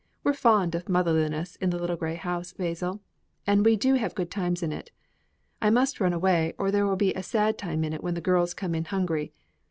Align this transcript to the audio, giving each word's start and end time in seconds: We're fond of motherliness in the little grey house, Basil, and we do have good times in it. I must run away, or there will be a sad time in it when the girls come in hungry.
We're 0.23 0.33
fond 0.33 0.73
of 0.73 0.89
motherliness 0.89 1.57
in 1.57 1.69
the 1.69 1.77
little 1.77 1.95
grey 1.95 2.15
house, 2.15 2.53
Basil, 2.53 3.01
and 3.45 3.63
we 3.63 3.75
do 3.75 3.93
have 3.93 4.15
good 4.15 4.31
times 4.31 4.63
in 4.63 4.71
it. 4.71 4.89
I 5.61 5.69
must 5.69 5.99
run 5.99 6.11
away, 6.11 6.55
or 6.57 6.71
there 6.71 6.87
will 6.87 6.95
be 6.95 7.13
a 7.13 7.21
sad 7.21 7.55
time 7.55 7.83
in 7.83 7.93
it 7.93 8.01
when 8.03 8.15
the 8.15 8.19
girls 8.19 8.55
come 8.55 8.73
in 8.73 8.85
hungry. 8.85 9.31